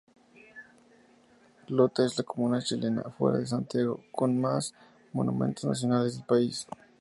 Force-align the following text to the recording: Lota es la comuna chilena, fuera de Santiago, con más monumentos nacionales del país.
Lota 1.67 2.03
es 2.07 2.17
la 2.17 2.23
comuna 2.23 2.59
chilena, 2.59 3.03
fuera 3.03 3.37
de 3.37 3.45
Santiago, 3.45 3.99
con 4.11 4.41
más 4.41 4.73
monumentos 5.13 5.65
nacionales 5.65 6.17
del 6.17 6.25
país. 6.25 6.65